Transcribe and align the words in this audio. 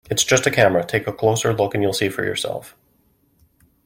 It's 0.09 0.23
just 0.23 0.47
a 0.47 0.49
camera, 0.49 0.83
take 0.83 1.05
a 1.05 1.13
closer 1.13 1.53
look 1.53 1.75
and 1.75 1.83
you'll 1.83 1.93
see 1.93 2.09
for 2.09 2.23
yourself. 2.23 2.75